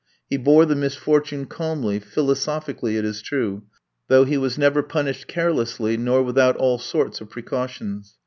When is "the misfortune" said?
0.65-1.45